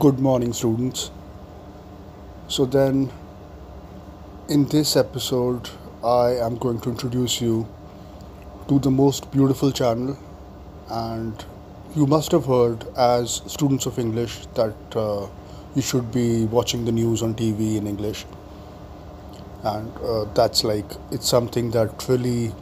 Good 0.00 0.18
morning, 0.18 0.52
students. 0.52 1.12
So, 2.48 2.66
then 2.66 3.12
in 4.48 4.64
this 4.66 4.96
episode, 4.96 5.70
I 6.02 6.30
am 6.30 6.56
going 6.56 6.80
to 6.80 6.90
introduce 6.90 7.40
you 7.40 7.68
to 8.66 8.80
the 8.80 8.90
most 8.90 9.30
beautiful 9.30 9.70
channel. 9.70 10.18
And 10.90 11.44
you 11.94 12.08
must 12.08 12.32
have 12.32 12.44
heard, 12.44 12.84
as 12.96 13.42
students 13.46 13.86
of 13.86 14.00
English, 14.00 14.46
that 14.54 14.96
uh, 14.96 15.28
you 15.76 15.82
should 15.82 16.10
be 16.10 16.46
watching 16.46 16.84
the 16.84 16.92
news 16.92 17.22
on 17.22 17.36
TV 17.36 17.76
in 17.76 17.86
English. 17.86 18.26
And 19.62 19.96
uh, 19.98 20.24
that's 20.34 20.64
like, 20.64 20.90
it's 21.12 21.28
something 21.28 21.70
that 21.70 22.08
really 22.08 22.52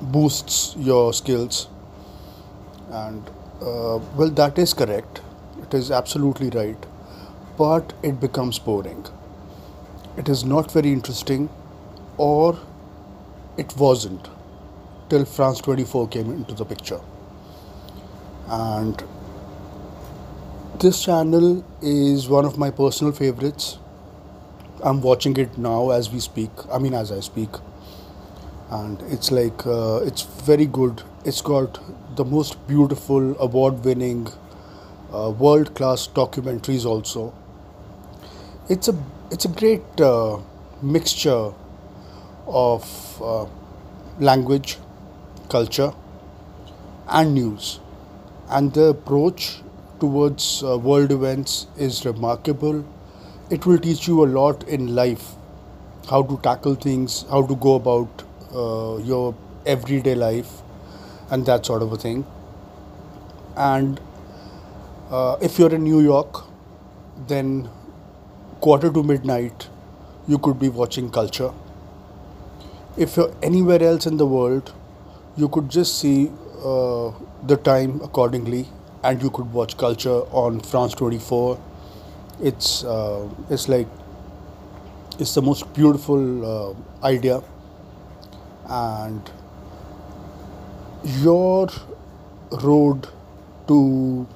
boosts 0.00 0.76
your 0.78 1.12
skills. 1.12 1.66
And 2.90 3.28
uh, 3.60 3.98
well, 4.16 4.30
that 4.30 4.56
is 4.56 4.72
correct. 4.72 5.20
It 5.60 5.74
is 5.74 5.90
absolutely 5.90 6.50
right. 6.50 6.86
But 7.58 7.92
it 8.02 8.20
becomes 8.20 8.58
boring. 8.58 9.06
It 10.16 10.28
is 10.28 10.44
not 10.44 10.70
very 10.72 10.92
interesting, 10.92 11.48
or 12.16 12.58
it 13.56 13.76
wasn't 13.76 14.28
till 15.08 15.24
France 15.24 15.60
24 15.60 16.08
came 16.08 16.30
into 16.30 16.54
the 16.54 16.64
picture. 16.64 17.00
And 18.48 19.02
this 20.80 21.04
channel 21.04 21.64
is 21.80 22.28
one 22.28 22.44
of 22.44 22.58
my 22.58 22.70
personal 22.70 23.12
favorites. 23.12 23.78
I'm 24.82 25.00
watching 25.00 25.36
it 25.36 25.58
now 25.58 25.90
as 25.90 26.10
we 26.10 26.20
speak. 26.20 26.50
I 26.72 26.78
mean, 26.78 26.94
as 26.94 27.12
I 27.12 27.20
speak. 27.20 27.50
And 28.70 29.00
it's 29.02 29.30
like, 29.30 29.66
uh, 29.66 30.00
it's 30.02 30.22
very 30.22 30.66
good. 30.66 31.02
It's 31.24 31.40
got 31.42 31.78
the 32.16 32.24
most 32.24 32.66
beautiful, 32.66 33.36
award 33.40 33.84
winning, 33.84 34.28
uh, 35.12 35.30
world 35.30 35.74
class 35.74 36.08
documentaries 36.08 36.84
also. 36.84 37.32
It's 38.68 38.88
a, 38.88 38.96
it's 39.30 39.44
a 39.44 39.48
great 39.48 40.00
uh, 40.00 40.38
mixture 40.80 41.52
of 42.46 43.22
uh, 43.22 43.46
language, 44.18 44.78
culture, 45.48 45.92
and 47.08 47.34
news. 47.34 47.80
And 48.48 48.72
the 48.74 48.86
approach 48.88 49.60
towards 50.00 50.62
uh, 50.62 50.78
world 50.78 51.12
events 51.12 51.66
is 51.78 52.04
remarkable. 52.04 52.84
It 53.50 53.66
will 53.66 53.78
teach 53.78 54.06
you 54.08 54.24
a 54.24 54.26
lot 54.26 54.66
in 54.68 54.94
life 54.94 55.32
how 56.08 56.22
to 56.22 56.38
tackle 56.42 56.74
things, 56.74 57.24
how 57.30 57.46
to 57.46 57.56
go 57.56 57.76
about 57.76 58.24
uh, 58.54 58.98
your 58.98 59.34
everyday 59.66 60.14
life, 60.14 60.62
and 61.30 61.46
that 61.46 61.64
sort 61.66 61.82
of 61.82 61.92
a 61.92 61.96
thing. 61.96 62.26
And 63.56 64.00
uh, 65.12 65.36
if 65.42 65.58
you're 65.58 65.74
in 65.74 65.84
New 65.84 66.00
York, 66.00 66.44
then 67.28 67.68
quarter 68.60 68.90
to 68.90 69.02
midnight, 69.02 69.68
you 70.26 70.38
could 70.38 70.58
be 70.58 70.68
watching 70.68 71.10
culture. 71.10 71.52
If 72.96 73.16
you're 73.16 73.34
anywhere 73.42 73.82
else 73.82 74.06
in 74.06 74.16
the 74.16 74.26
world, 74.26 74.72
you 75.36 75.48
could 75.48 75.68
just 75.70 75.98
see 75.98 76.30
uh, 76.64 77.12
the 77.46 77.56
time 77.62 78.00
accordingly 78.02 78.66
and 79.02 79.22
you 79.22 79.30
could 79.30 79.52
watch 79.52 79.76
culture 79.76 80.20
on 80.44 80.60
France 80.60 80.94
24. 80.94 81.58
It's, 82.42 82.84
uh, 82.84 83.28
it's 83.50 83.68
like, 83.68 83.88
it's 85.18 85.34
the 85.34 85.42
most 85.42 85.72
beautiful 85.74 86.72
uh, 86.72 87.06
idea 87.06 87.42
and 88.68 89.30
your 91.04 91.68
road 92.62 93.08
to 93.68 94.26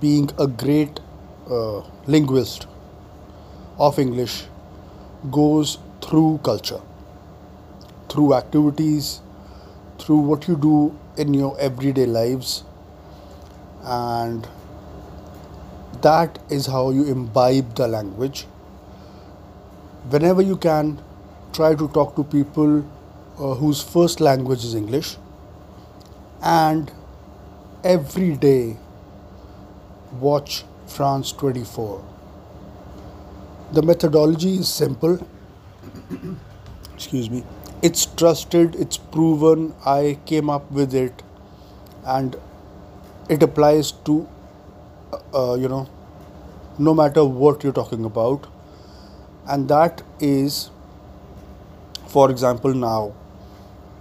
being 0.00 0.30
a 0.38 0.46
great 0.46 1.00
uh, 1.50 1.80
linguist 2.06 2.66
of 3.78 3.98
English 3.98 4.44
goes 5.30 5.78
through 6.00 6.40
culture, 6.42 6.80
through 8.08 8.34
activities, 8.34 9.20
through 9.98 10.18
what 10.18 10.48
you 10.48 10.56
do 10.56 10.96
in 11.16 11.34
your 11.34 11.58
everyday 11.60 12.06
lives, 12.06 12.64
and 13.82 14.48
that 16.02 16.38
is 16.50 16.66
how 16.66 16.90
you 16.90 17.04
imbibe 17.04 17.74
the 17.74 17.88
language. 17.88 18.42
Whenever 20.10 20.42
you 20.42 20.56
can, 20.56 21.00
try 21.52 21.74
to 21.74 21.88
talk 21.88 22.16
to 22.16 22.24
people 22.24 22.84
uh, 23.38 23.54
whose 23.54 23.82
first 23.82 24.20
language 24.20 24.64
is 24.64 24.74
English, 24.74 25.16
and 26.42 26.90
every 27.82 28.36
day 28.36 28.76
watch 30.20 30.64
France 30.86 31.32
24. 31.32 32.04
The 33.72 33.82
methodology 33.82 34.56
is 34.56 34.68
simple. 34.68 35.26
Excuse 36.94 37.30
me. 37.30 37.44
It's 37.82 38.06
trusted, 38.06 38.74
it's 38.76 38.96
proven. 38.96 39.74
I 39.84 40.18
came 40.26 40.48
up 40.48 40.70
with 40.70 40.94
it, 40.94 41.22
and 42.06 42.36
it 43.28 43.42
applies 43.42 43.92
to, 44.08 44.28
uh, 45.12 45.52
uh, 45.52 45.54
you 45.56 45.68
know, 45.68 45.88
no 46.78 46.94
matter 46.94 47.24
what 47.24 47.62
you're 47.62 47.72
talking 47.72 48.04
about. 48.04 48.46
And 49.46 49.68
that 49.68 50.02
is, 50.20 50.70
for 52.06 52.30
example, 52.30 52.72
now 52.72 53.12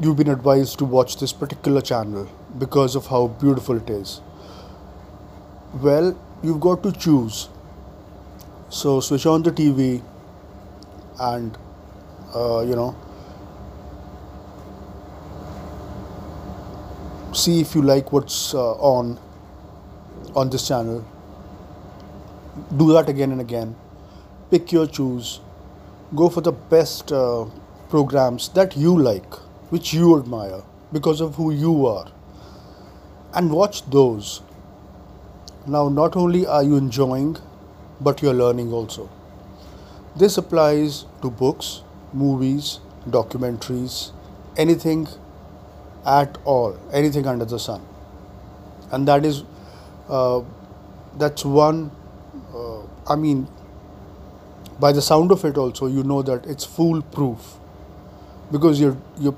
you've 0.00 0.16
been 0.16 0.28
advised 0.30 0.78
to 0.78 0.84
watch 0.84 1.18
this 1.18 1.32
particular 1.32 1.80
channel 1.80 2.28
because 2.58 2.94
of 2.94 3.06
how 3.06 3.28
beautiful 3.28 3.76
it 3.76 3.90
is. 3.90 4.20
Well, 5.82 6.16
you've 6.42 6.60
got 6.60 6.82
to 6.84 6.92
choose. 6.92 7.48
So 8.70 9.00
switch 9.00 9.26
on 9.26 9.42
the 9.42 9.50
TV 9.50 10.02
and 11.18 11.56
uh, 12.34 12.60
you 12.60 12.76
know 12.76 12.94
see 17.32 17.60
if 17.60 17.74
you 17.74 17.82
like 17.82 18.12
what's 18.12 18.54
uh, 18.54 18.72
on 18.74 19.18
on 20.36 20.50
this 20.50 20.68
channel. 20.68 21.04
Do 22.76 22.92
that 22.92 23.08
again 23.08 23.32
and 23.32 23.40
again. 23.40 23.74
Pick 24.50 24.70
your 24.70 24.86
choose. 24.86 25.40
Go 26.14 26.28
for 26.28 26.40
the 26.40 26.52
best 26.52 27.10
uh, 27.10 27.46
programs 27.88 28.48
that 28.50 28.76
you 28.76 28.96
like, 28.96 29.34
which 29.70 29.92
you 29.92 30.16
admire 30.18 30.62
because 30.92 31.20
of 31.20 31.34
who 31.34 31.50
you 31.50 31.86
are, 31.86 32.06
and 33.34 33.50
watch 33.50 33.84
those 33.90 34.40
now, 35.66 35.88
not 35.88 36.16
only 36.16 36.46
are 36.46 36.62
you 36.62 36.76
enjoying, 36.76 37.36
but 38.00 38.20
you're 38.20 38.34
learning 38.34 38.72
also. 38.72 39.08
This 40.16 40.36
applies 40.36 41.06
to 41.22 41.30
books, 41.30 41.82
movies, 42.12 42.80
documentaries, 43.08 44.12
anything 44.56 45.08
at 46.06 46.36
all, 46.44 46.78
anything 46.92 47.26
under 47.26 47.44
the 47.44 47.58
sun. 47.58 47.84
And 48.92 49.08
that 49.08 49.24
is, 49.24 49.42
uh, 50.08 50.42
that's 51.16 51.44
one, 51.44 51.90
uh, 52.54 52.82
I 53.08 53.16
mean, 53.16 53.48
by 54.78 54.92
the 54.92 55.02
sound 55.02 55.32
of 55.32 55.44
it 55.44 55.56
also, 55.56 55.86
you 55.86 56.02
know 56.02 56.22
that 56.22 56.46
it's 56.46 56.64
foolproof 56.64 57.54
because 58.52 58.80
you're, 58.80 58.96
you're 59.18 59.36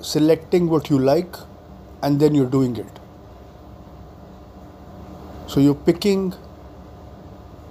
selecting 0.00 0.68
what 0.68 0.90
you 0.90 0.98
like 0.98 1.36
and 2.02 2.18
then 2.18 2.34
you're 2.34 2.50
doing 2.50 2.76
it. 2.76 3.01
So 5.52 5.60
you're 5.60 5.74
picking 5.86 6.30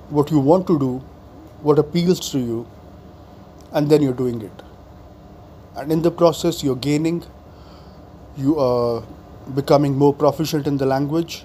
what 0.10 0.30
you 0.30 0.38
want 0.38 0.68
to 0.68 0.78
do, 0.78 0.98
what 1.64 1.80
appeals 1.80 2.20
to 2.32 2.38
you, 2.38 2.68
and 3.72 3.90
then 3.90 4.04
you're 4.04 4.14
doing 4.14 4.40
it. 4.44 4.52
And 5.76 5.92
in 5.92 6.04
the 6.04 6.12
process, 6.12 6.64
you're 6.64 6.76
gaining, 6.76 7.24
you 8.38 8.60
are 8.60 9.02
becoming 9.56 9.98
more 9.98 10.14
proficient 10.14 10.68
in 10.68 10.78
the 10.78 10.86
language, 10.86 11.44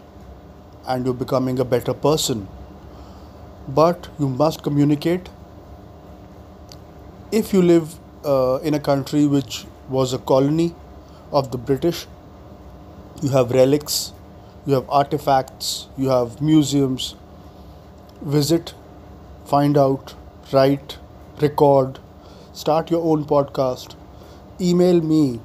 and 0.87 1.07
you're 1.07 1.15
becoming 1.15 1.59
a 1.59 1.65
better 1.65 1.95
person. 1.95 2.47
But 3.69 4.11
you 4.19 4.29
must 4.29 4.63
communicate. 4.63 5.31
If 7.33 7.55
you 7.55 7.63
live 7.63 7.95
uh, 8.27 8.59
in 8.63 8.75
a 8.75 8.81
country 8.81 9.27
which 9.27 9.65
was 9.89 10.13
a 10.13 10.19
colony 10.19 10.75
of 11.33 11.51
the 11.51 11.57
British, 11.57 12.07
you 13.23 13.31
have 13.31 13.53
relics 13.53 14.13
you 14.67 14.75
have 14.75 14.89
artifacts, 14.91 15.89
you 15.97 16.09
have 16.09 16.41
museums. 16.43 17.15
Visit, 18.23 18.75
find 19.45 19.77
out, 19.79 20.15
write, 20.53 20.99
record, 21.41 21.99
start 22.53 22.91
your 22.91 23.03
own 23.05 23.25
podcast. 23.25 23.95
Email 24.61 25.01
me 25.01 25.41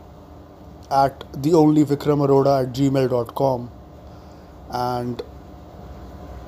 at 0.89 1.19
theonlyvikramaroda 1.33 2.63
at 2.63 2.73
gmail.com 2.73 3.69
and 4.71 5.21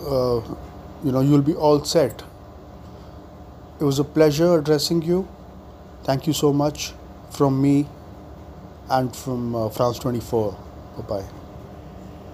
uh, 0.07 0.41
you 1.03 1.11
know 1.11 1.21
you'll 1.21 1.41
be 1.41 1.53
all 1.55 1.83
set. 1.83 2.23
It 3.79 3.83
was 3.83 3.99
a 3.99 4.03
pleasure 4.03 4.57
addressing 4.57 5.01
you. 5.01 5.27
Thank 6.03 6.27
you 6.27 6.33
so 6.33 6.53
much 6.53 6.93
from 7.31 7.61
me 7.61 7.87
and 8.89 9.15
from 9.15 9.55
uh, 9.55 9.69
France 9.69 9.99
24. 9.99 10.57
Bye 10.97 11.03
bye. 11.03 11.42